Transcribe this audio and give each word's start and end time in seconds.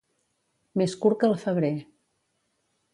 Més 0.81 0.95
curt 1.05 1.21
que 1.23 1.29
el 1.31 1.37
febrer. 1.47 1.73